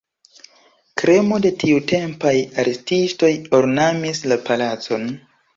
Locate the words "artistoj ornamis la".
2.65-4.43